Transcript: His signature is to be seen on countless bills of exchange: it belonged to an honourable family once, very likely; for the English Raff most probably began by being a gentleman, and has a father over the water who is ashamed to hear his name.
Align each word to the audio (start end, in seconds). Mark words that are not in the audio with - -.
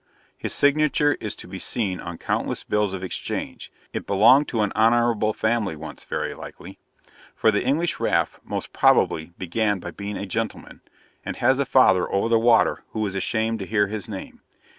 His 0.35 0.51
signature 0.51 1.13
is 1.21 1.35
to 1.35 1.47
be 1.47 1.59
seen 1.59 1.99
on 1.99 2.17
countless 2.17 2.63
bills 2.63 2.91
of 2.91 3.03
exchange: 3.03 3.71
it 3.93 4.07
belonged 4.07 4.47
to 4.47 4.61
an 4.61 4.71
honourable 4.75 5.31
family 5.31 5.75
once, 5.75 6.05
very 6.05 6.33
likely; 6.33 6.79
for 7.35 7.51
the 7.51 7.63
English 7.63 7.99
Raff 7.99 8.39
most 8.43 8.73
probably 8.73 9.33
began 9.37 9.77
by 9.77 9.91
being 9.91 10.17
a 10.17 10.25
gentleman, 10.25 10.81
and 11.23 11.35
has 11.35 11.59
a 11.59 11.67
father 11.67 12.11
over 12.11 12.29
the 12.29 12.39
water 12.39 12.81
who 12.93 13.05
is 13.05 13.13
ashamed 13.13 13.59
to 13.59 13.67
hear 13.67 13.89
his 13.89 14.09
name. 14.09 14.41